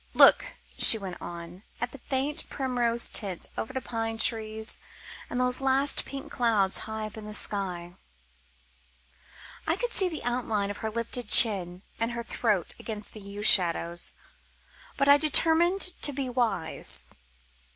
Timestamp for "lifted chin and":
10.89-12.13